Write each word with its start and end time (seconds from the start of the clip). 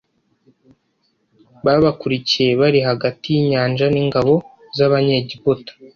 babakurikiye 1.65 2.51
bari 2.61 2.79
hagati 2.89 3.25
y 3.35 3.39
inyanja 3.41 3.85
n 3.93 3.95
ingabo 4.03 4.33
z 4.75 4.79
abanyegiputa 4.87 5.71